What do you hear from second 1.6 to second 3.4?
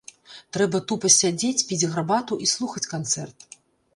піць гарбату і слухаць канцэрт.